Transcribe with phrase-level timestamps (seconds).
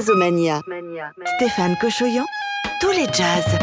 [0.00, 0.62] Jazzomania.
[1.36, 2.24] Stéphane Cochoyan,
[2.80, 3.58] tous les jazz.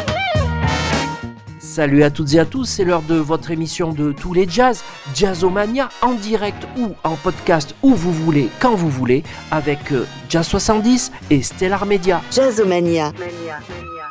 [1.58, 4.84] Salut à toutes et à tous, c'est l'heure de votre émission de tous les jazz,
[5.16, 10.46] Jazzomania, en direct ou en podcast, où vous voulez, quand vous voulez, avec euh, Jazz
[10.46, 12.22] 70 et Stellar Media.
[12.32, 13.12] Jazzomania.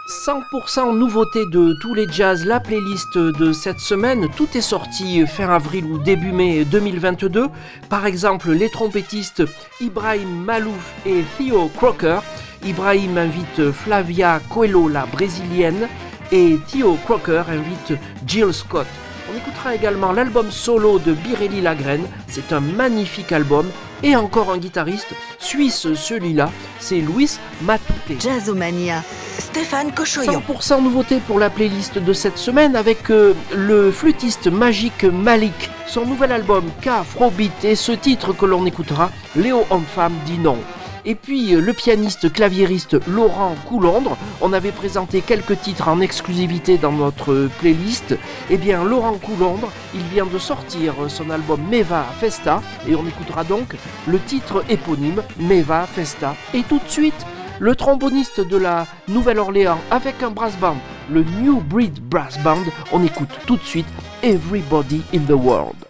[0.07, 5.49] 100% nouveauté de tous les jazz, la playlist de cette semaine, tout est sorti fin
[5.49, 7.49] avril ou début mai 2022.
[7.89, 9.43] Par exemple, les trompettistes
[9.81, 12.21] Ibrahim Malouf et Theo Crocker.
[12.65, 15.89] Ibrahim invite Flavia Coelho, la brésilienne,
[16.31, 18.87] et Theo Crocker invite Jill Scott.
[19.29, 23.67] On écoutera également l'album solo de Birelli Lagrène, c'est un magnifique album,
[24.03, 28.21] et encore un guitariste suisse celui-là, c'est Luis Matute.
[28.21, 29.03] Jazzomania.
[29.39, 30.43] Stéphane Cochoyan.
[30.49, 35.71] 100% nouveauté pour la playlist de cette semaine avec euh, le flûtiste magique Malik.
[35.87, 40.59] Son nouvel album K-Afrobeat et ce titre que l'on écoutera, Léo Homme-Femme dit non.
[41.07, 46.79] Et puis euh, le pianiste claviériste Laurent Coulondre, on avait présenté quelques titres en exclusivité
[46.79, 48.19] dans notre playlist.
[48.51, 53.45] Eh bien Laurent Coulondre, il vient de sortir son album Meva Festa et on écoutera
[53.45, 53.77] donc
[54.09, 56.35] le titre éponyme Meva Festa.
[56.53, 57.25] Et tout de suite,
[57.61, 60.77] le tromboniste de la Nouvelle-Orléans avec un brass band,
[61.11, 63.87] le New Breed Brass Band, on écoute tout de suite
[64.23, 65.86] Everybody in the World.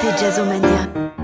[0.00, 1.19] c'était Jazzomania.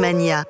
[0.00, 0.49] Mania.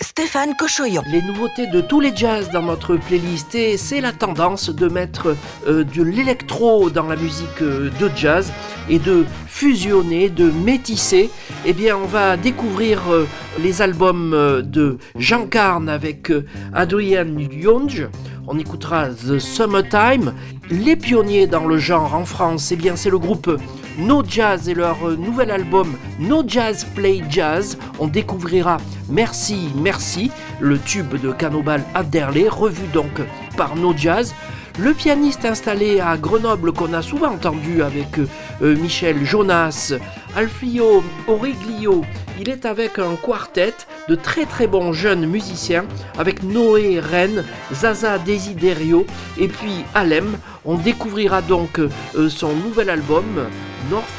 [0.00, 1.02] Stéphane Cochoyon.
[1.10, 5.36] Les nouveautés de tous les jazz dans notre playlist et c'est la tendance de mettre
[5.66, 8.52] euh, de l'électro dans la musique euh, de jazz
[8.88, 11.30] et de fusionner, de métisser.
[11.64, 13.26] Eh bien, on va découvrir euh,
[13.60, 16.32] les albums de Jean Carne avec
[16.74, 18.08] Adrian Young.
[18.46, 20.34] On écoutera The Summertime
[20.72, 23.60] les pionniers dans le genre en France, eh bien c'est le groupe
[23.98, 27.76] No Jazz et leur nouvel album No Jazz Play Jazz.
[27.98, 28.78] On découvrira
[29.10, 33.20] Merci, Merci, le tube de Canobal Adderley, revu donc
[33.54, 34.34] par No Jazz.
[34.78, 38.18] Le pianiste installé à Grenoble qu'on a souvent entendu avec
[38.62, 39.92] euh, Michel Jonas,
[40.34, 42.02] Alfio Origlio,
[42.42, 43.74] il est avec un quartet
[44.08, 45.84] de très très bons jeunes musiciens,
[46.18, 49.06] avec Noé Rennes, Zaza Desiderio
[49.38, 50.36] et puis Alem.
[50.64, 53.24] On découvrira donc euh, son nouvel album,
[53.90, 54.10] North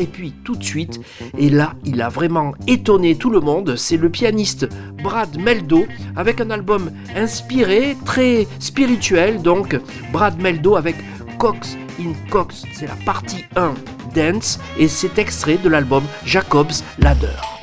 [0.00, 1.00] et puis tout de suite,
[1.38, 4.66] et là il a vraiment étonné tout le monde, c'est le pianiste
[5.00, 9.78] Brad Meldo avec un album inspiré, très spirituel donc,
[10.12, 10.96] Brad Meldo avec
[11.38, 13.74] Cox in Cox, c'est la partie 1
[14.14, 17.53] Dance et c'est extrait de l'album Jacob's Ladder.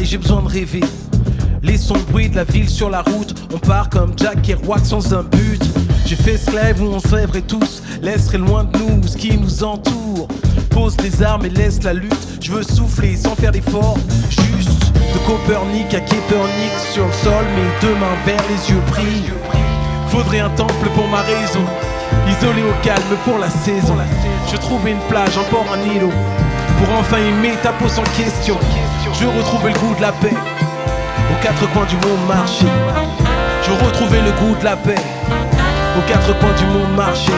[0.00, 0.80] Aille, j'ai besoin de rêver.
[1.62, 3.34] Laissons bruit de la ville sur la route.
[3.52, 5.62] On part comme Jack Kerouac sans un but.
[6.06, 7.82] J'ai fait ce rêve où on se rêverait tous.
[8.02, 10.28] Laisserait loin de nous ce qui nous entoure.
[10.70, 12.28] Pose les armes et laisse la lutte.
[12.40, 13.98] Je veux souffler sans faire d'effort.
[14.30, 19.24] Juste de Copernic à Kepernic sur le sol, mes deux mains vers les yeux pris.
[20.08, 21.64] Faudrait un temple pour ma raison.
[22.26, 23.96] Isolé au calme pour la saison.
[24.50, 26.12] Je trouvais une plage en port un îlot.
[26.78, 28.56] Pour enfin aimer ta peau sans question.
[29.12, 30.34] Je retrouvais le goût de la paix.
[31.30, 32.66] Aux quatre coins du monde marché.
[33.62, 34.94] Je retrouvais le goût de la paix.
[35.98, 37.32] Aux quatre coins du monde marché.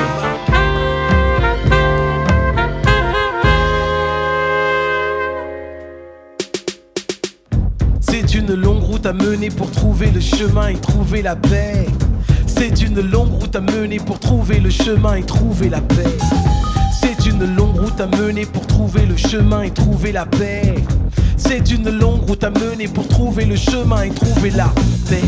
[8.01, 11.87] C'est une longue route à mener pour trouver le chemin et trouver la paix.
[12.47, 16.17] C'est une longue route à mener pour trouver le chemin et trouver la paix.
[17.01, 20.77] C'est une longue route à mener pour trouver le chemin et trouver la paix.
[21.46, 24.72] C'est une longue route à mener pour trouver le chemin et trouver la
[25.09, 25.22] paix.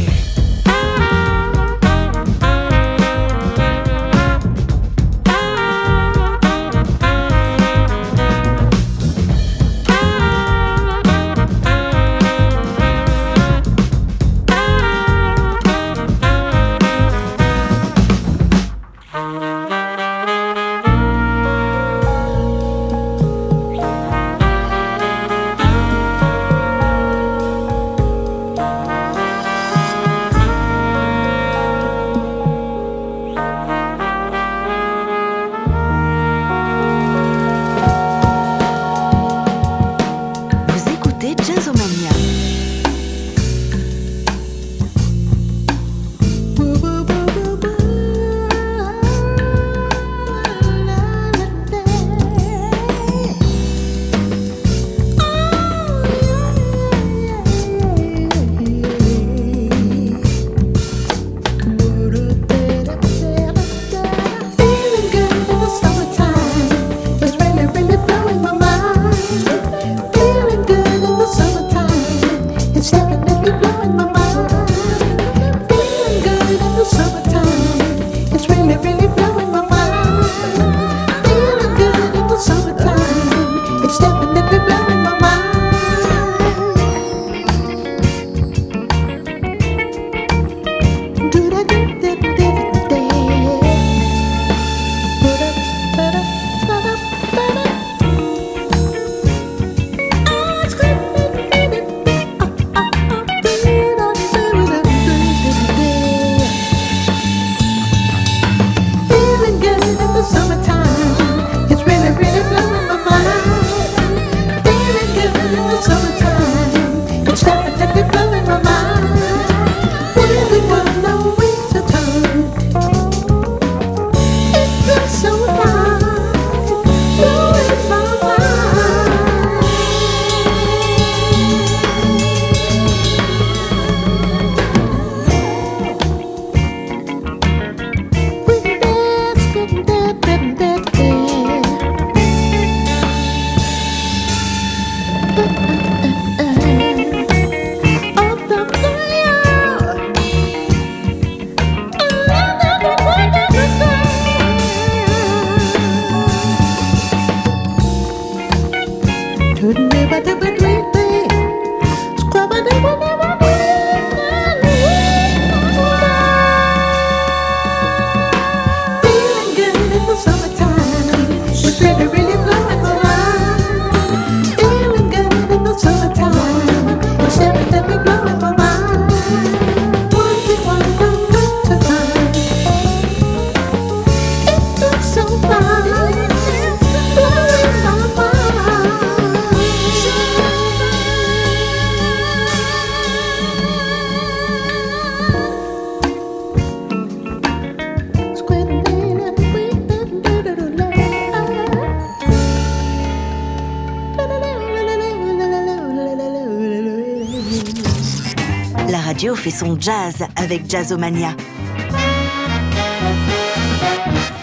[209.37, 211.35] Fait son jazz avec Jazzomania.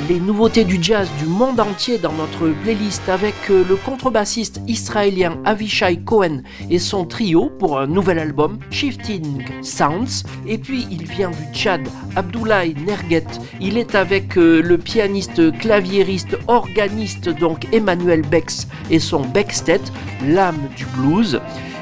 [0.10, 5.38] Les nouveautés du jazz du monde entier dans notre playlist avec euh, le contrebassiste israélien
[5.46, 10.24] Avishai Cohen et son trio pour un nouvel album Shifting Sounds.
[10.48, 13.28] Et puis il vient du Tchad, Abdoulaye Nerget.
[13.62, 19.82] Il est avec euh, le pianiste, claviériste, organiste donc Emmanuel Bex et son Bextet,
[20.26, 21.40] l'âme du blues.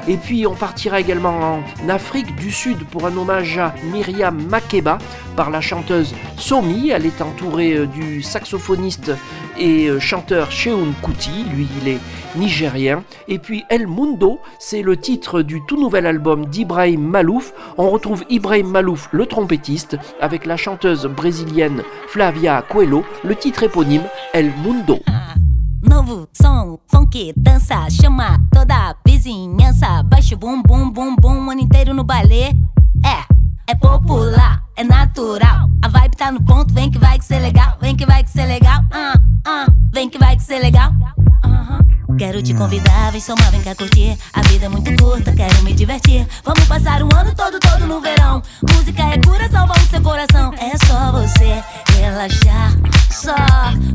[0.08, 4.98] Et puis on partira également en Afrique du Sud pour un hommage à Myriam Makeba
[5.36, 6.90] par la chanteuse Somi.
[6.90, 9.12] Elle est entourée euh, du saxophoniste
[9.58, 12.00] et euh, chanteur Sheun Kuti, lui il est
[12.36, 13.04] nigérien.
[13.28, 17.52] Et puis El Mundo, c'est le titre du tout nouvel album d'Ibrahim Malouf.
[17.76, 24.04] On retrouve Ibrahim Malouf, le trompettiste, avec la chanteuse brésilienne Flavia Coelho, le titre éponyme
[24.32, 24.98] El Mundo.
[25.82, 30.02] Novo som, funk, dança, chama toda a vizinhança.
[30.02, 32.56] Baixa o bum, bum, bum, bum, o ano inteiro no baile.
[33.04, 33.24] É,
[33.66, 35.70] é popular, é natural.
[35.82, 38.30] A vibe tá no ponto, vem que vai que ser legal, vem que vai que
[38.30, 38.82] ser legal.
[38.90, 39.14] Ah,
[39.46, 40.92] ah, vem que vai que ser legal.
[41.42, 41.89] Aham.
[42.18, 44.16] Quero te convidar, vem somar, vem cá curtir.
[44.32, 46.26] A vida é muito curta, quero me divertir.
[46.44, 48.42] Vamos passar o ano todo, todo no verão.
[48.74, 50.52] Música é cura, salva o seu coração.
[50.54, 51.62] É só você
[51.98, 52.72] relaxar,
[53.10, 53.34] só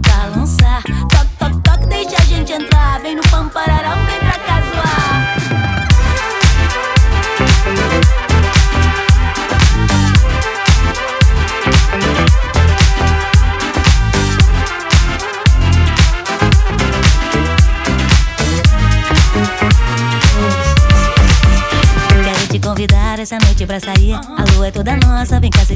[0.08, 0.84] balançar.
[0.84, 3.00] Toque, toque, toque, deixa a gente entrar.
[3.02, 4.62] Vem no pampararão, vem pra cá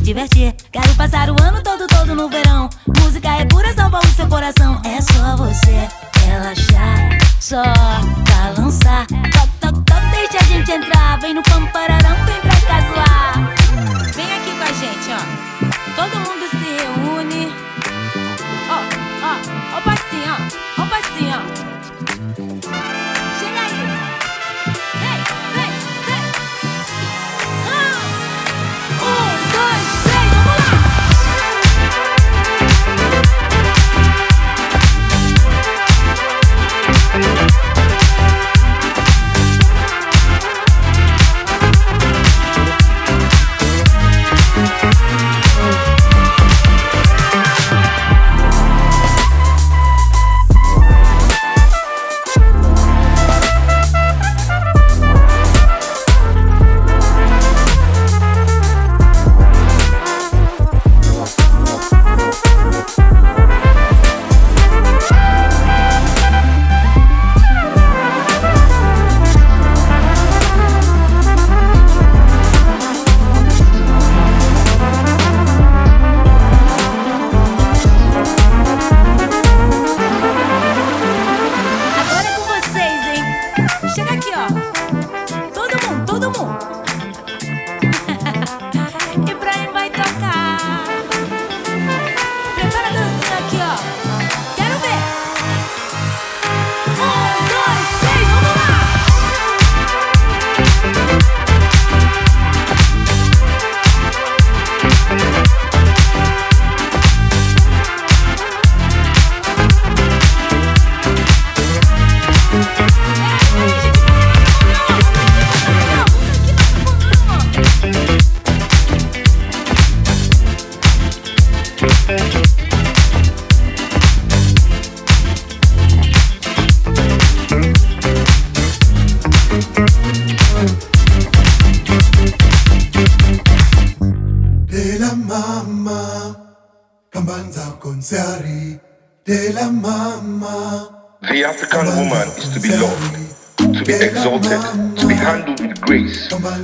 [0.10, 0.56] divertir.
[0.72, 1.79] Quero passar o ano todo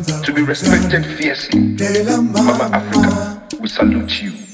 [0.04, 1.60] to be respected fiercely.
[1.60, 4.45] Mama Africa, we salute you.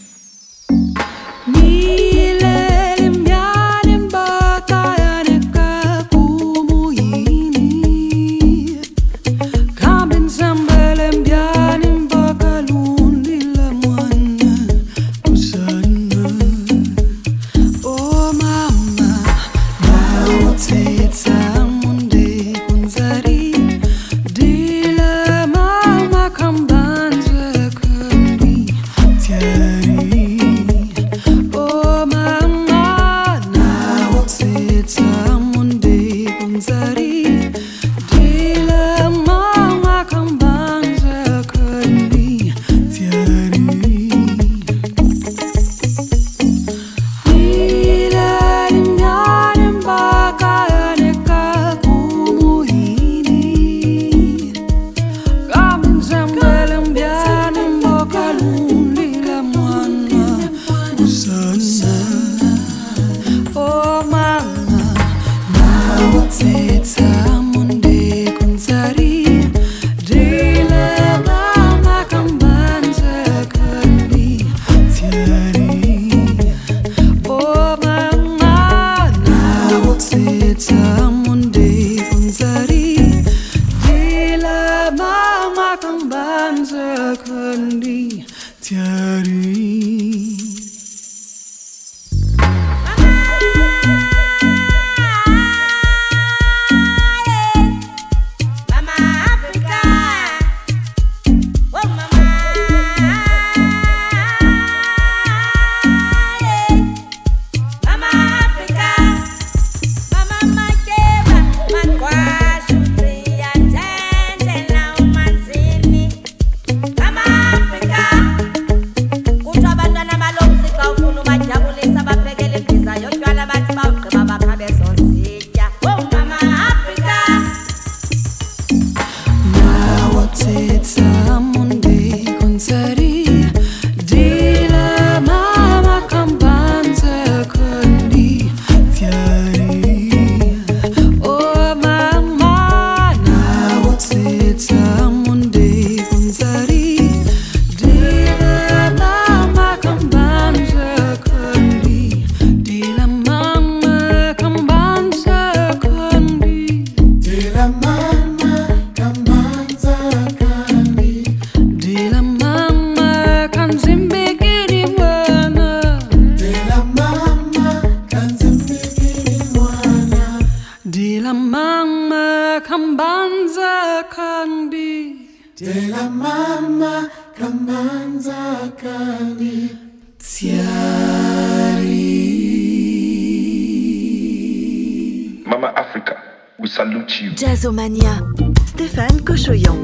[188.66, 189.76] Stéphane Cochoyan.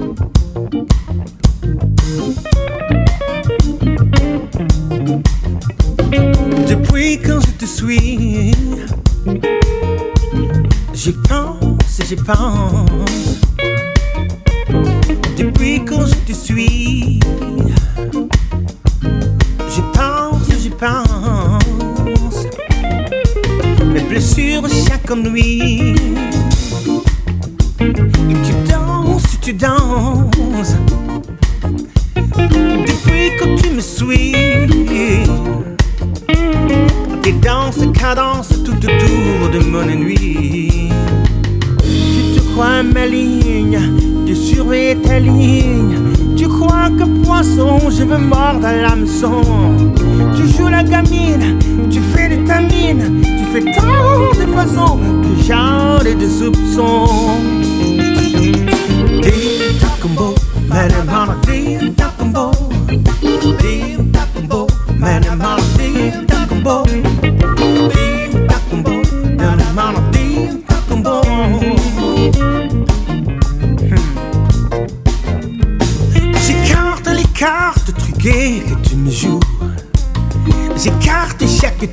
[6.67, 8.55] Depuis quand je te suis,
[10.91, 11.67] j'y pense
[12.03, 12.87] j'y pense.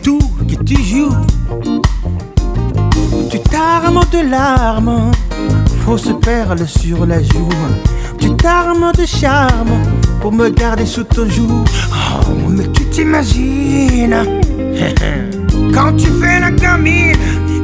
[0.03, 1.15] Tour que tu joues.
[3.31, 5.11] Tu t'armes de larmes,
[5.85, 7.49] fausse perle sur la joue.
[8.19, 9.75] Tu t'armes de charme
[10.21, 11.65] pour me garder sous ton joug.
[11.93, 14.17] Oh, mais tu t'imagines?
[15.75, 17.17] Quand tu fais la gamine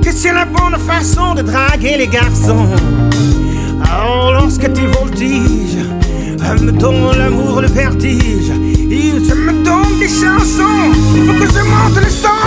[0.03, 2.69] que c'est la bonne façon de draguer les garçons.
[3.83, 5.85] Oh, lorsque tu voltiges,
[6.63, 8.53] me donne l'amour, le vertige.
[9.27, 9.35] Se
[10.11, 10.93] chanson,
[11.27, 12.40] faut que je montre les sons.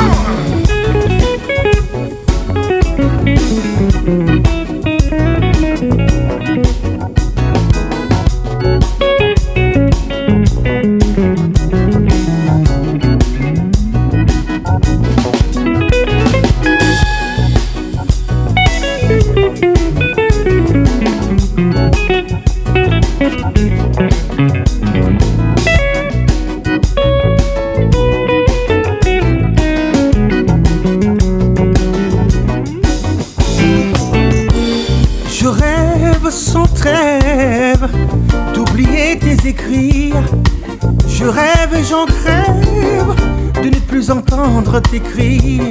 [44.74, 45.62] Entendre tes cris.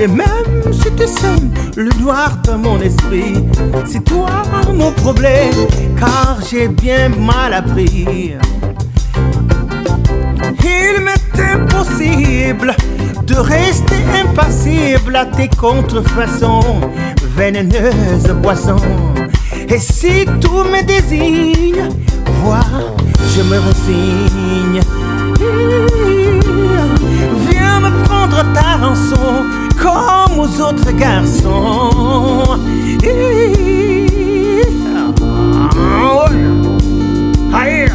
[0.00, 3.44] Et même si tu sèmes le noir dans mon esprit,
[3.86, 4.28] c'est toi
[4.74, 5.54] mon problème,
[5.98, 8.34] car j'ai bien mal appris.
[10.64, 12.74] Il m'est impossible
[13.26, 16.80] de rester impassible à tes contrefaçons,
[17.36, 18.76] vénéneuses poissons.
[19.68, 21.88] Et si tout me désigne,
[22.42, 22.60] vois,
[23.34, 24.82] je me résigne.
[28.42, 29.44] cantar um som
[29.80, 32.60] como os outros garçons.
[37.52, 37.86] Aí.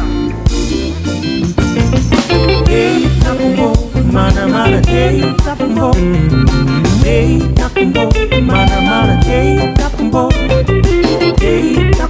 [2.70, 3.34] Eita
[4.10, 5.90] mana mana, eita bumbum.
[7.04, 7.70] Eita
[8.42, 10.28] mana mana, eita bumbum.
[11.42, 12.08] Eita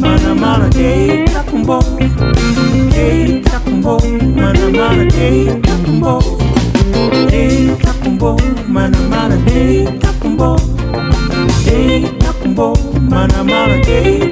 [0.00, 1.80] mana mana, eita bumbum.
[2.94, 6.43] Eita bumbum, mana mana, eita bumbum.
[13.24, 14.23] On a days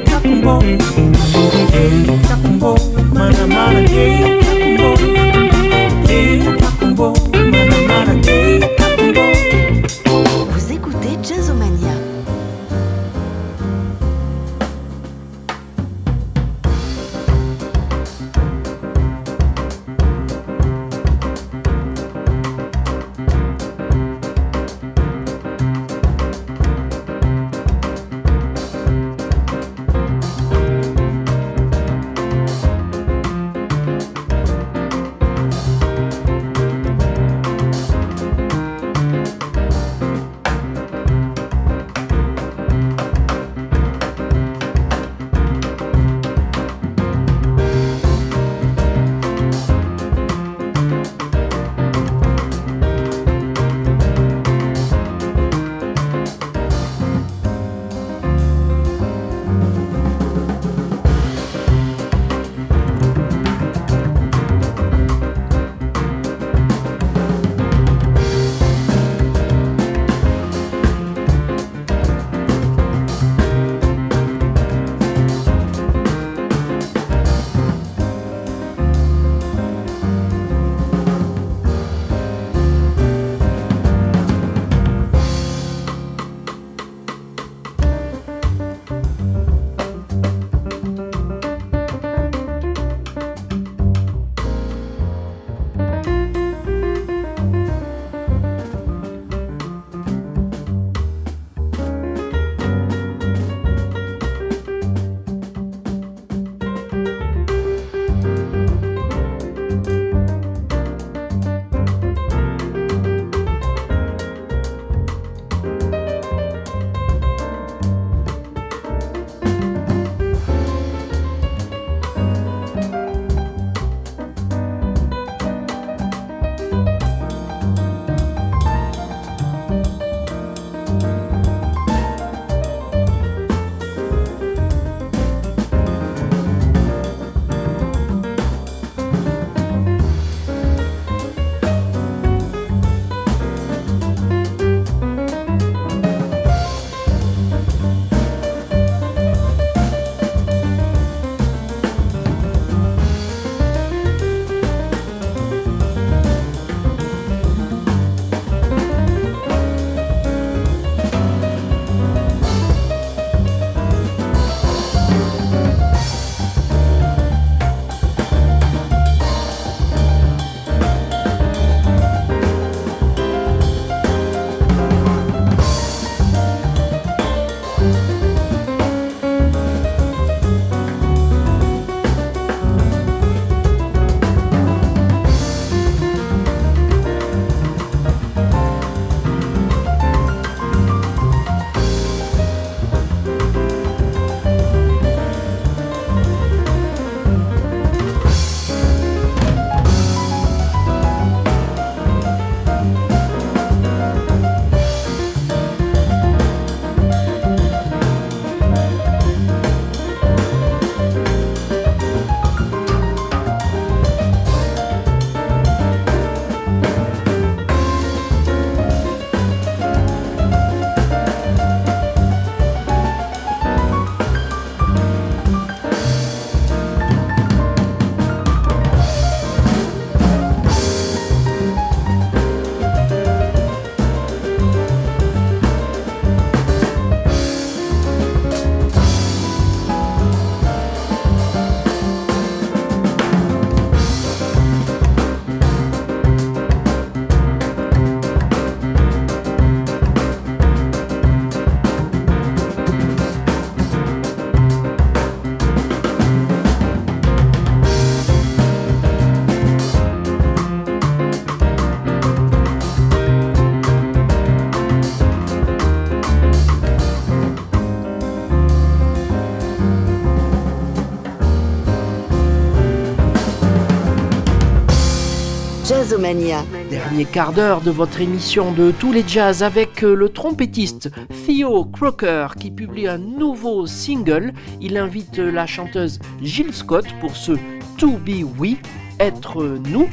[275.85, 276.65] Jazzomania.
[276.91, 281.11] Dernier quart d'heure de votre émission de tous les jazz avec euh, le trompettiste
[281.45, 284.53] Theo Crocker qui publie un nouveau single.
[284.81, 287.53] Il invite la chanteuse Jill Scott pour ce
[287.99, 288.77] To Be We,
[289.19, 290.09] être nous.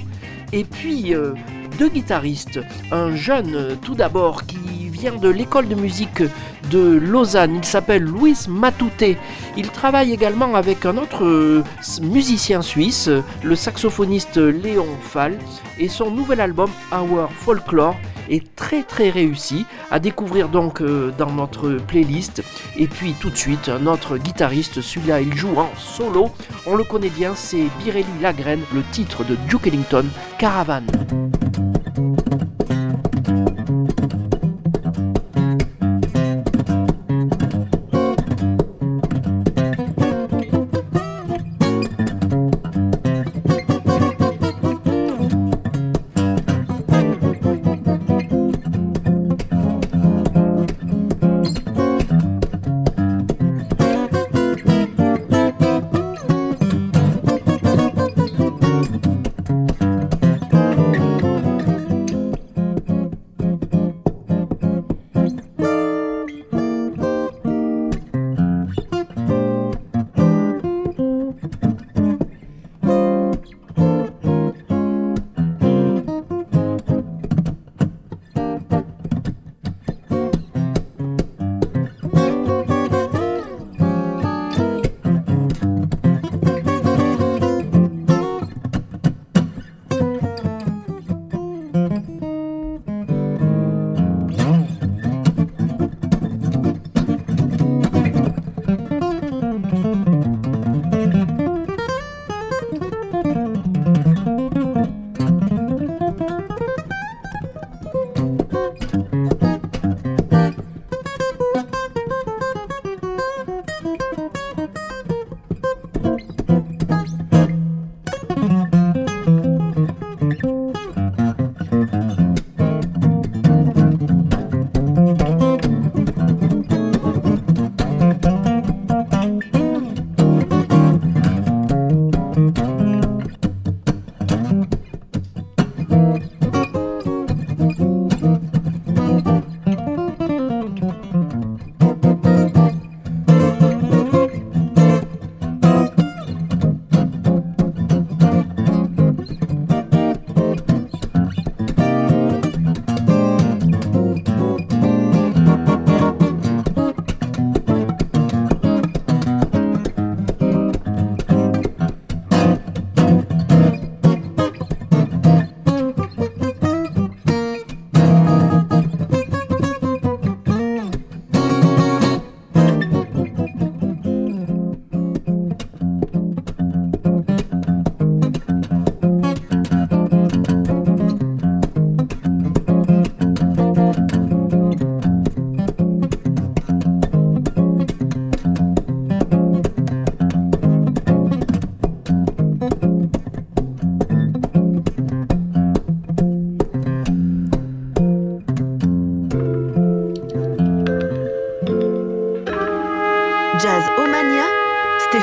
[0.54, 1.34] Et puis euh,
[1.78, 2.60] deux guitaristes,
[2.92, 6.22] un jeune euh, tout d'abord qui vient de l'école de musique
[6.70, 7.56] de Lausanne.
[7.56, 9.18] Il s'appelle Louis Matouté.
[9.56, 11.64] Il travaille également avec un autre euh,
[12.02, 13.10] musicien suisse,
[13.42, 15.40] le saxophoniste Léon Fall.
[15.80, 17.96] Et son nouvel album, Our Folklore,
[18.30, 19.66] est très très réussi.
[19.90, 22.44] À découvrir donc euh, dans notre playlist.
[22.78, 26.30] Et puis tout de suite, un autre guitariste, celui-là il joue en solo.
[26.66, 30.06] On le connaît bien, c'est Birelli Lagraine, le titre de Duke Ellington,
[30.38, 31.39] Caravane.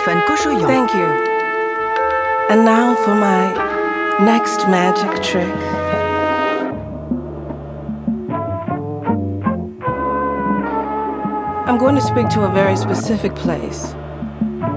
[0.07, 1.07] Thank you.
[2.48, 3.52] And now for my
[4.24, 5.52] next magic trick.
[11.66, 13.94] I'm going to speak to a very specific place.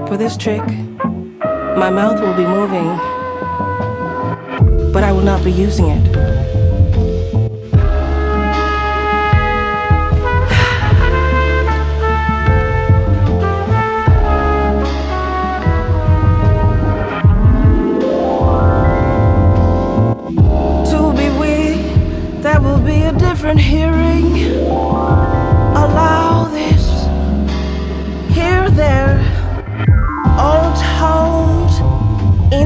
[0.08, 0.66] For this trick,
[1.76, 2.96] my mouth will be moving,
[4.92, 6.29] but I will not be using it.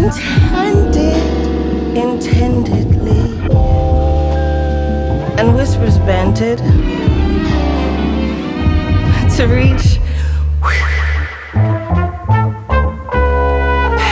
[0.04, 3.24] Intended, intendedly,
[5.38, 6.58] and whispers banted
[9.34, 9.98] to reach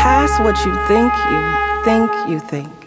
[0.01, 1.41] past what you think you
[1.85, 2.82] think you think.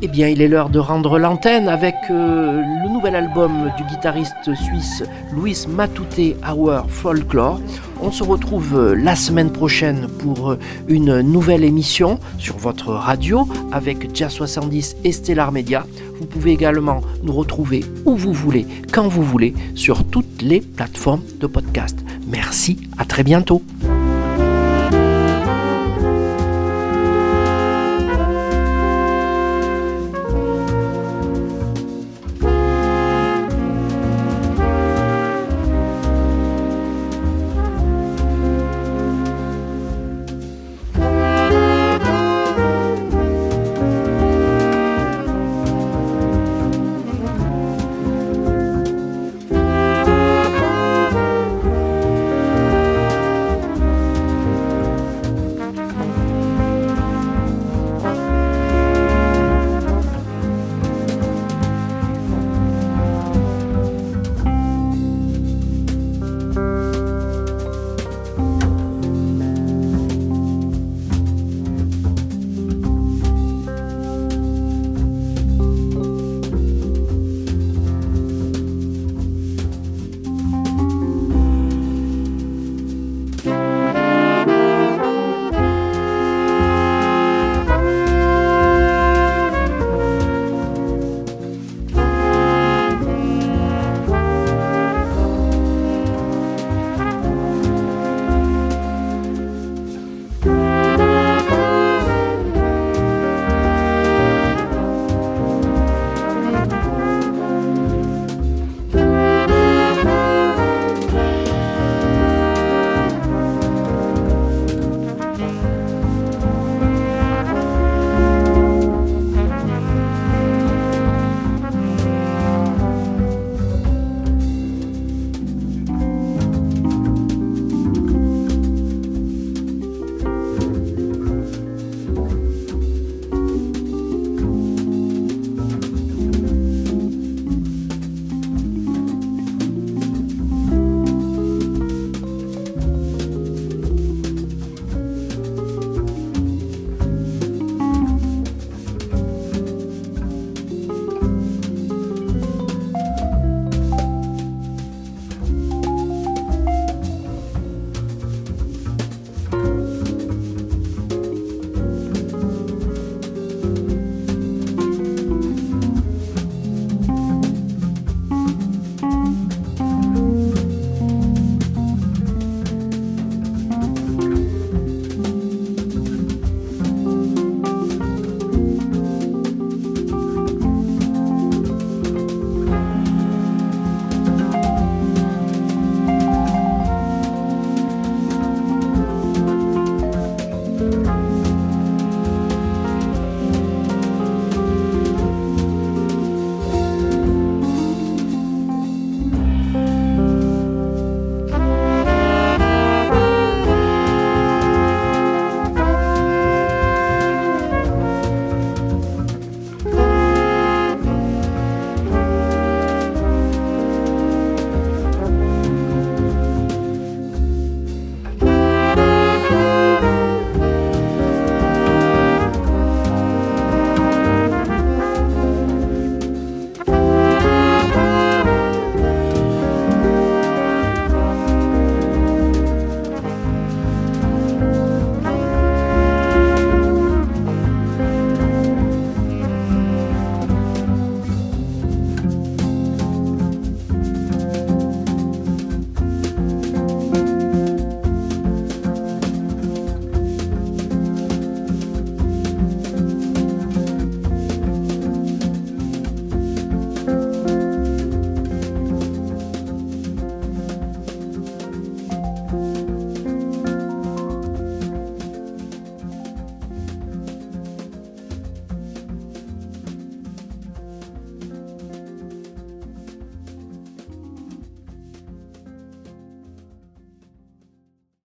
[0.00, 4.54] Eh bien, il est l'heure de rendre l'antenne avec euh, le nouvel album du guitariste
[4.54, 7.60] suisse Louis Matouté, Our Folklore.
[8.00, 13.48] On se retrouve euh, la semaine prochaine pour euh, une nouvelle émission sur votre radio
[13.72, 15.84] avec Jazz 70 et Stellar Media.
[16.20, 21.22] Vous pouvez également nous retrouver où vous voulez, quand vous voulez, sur toutes les plateformes
[21.40, 21.98] de podcast.
[22.28, 23.62] Merci, à très bientôt.